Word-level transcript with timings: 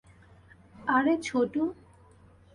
আরে 0.87 1.13
ছোটু। 1.23 1.61